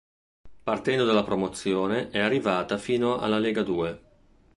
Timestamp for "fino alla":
2.79-3.37